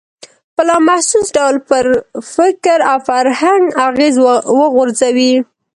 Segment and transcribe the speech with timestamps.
[0.55, 1.85] په لا محسوس ډول پر
[2.35, 4.15] فکر او فرهنګ اغېز
[4.57, 5.33] وغورځوي.